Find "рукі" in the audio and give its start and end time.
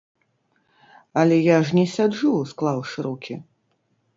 3.09-3.35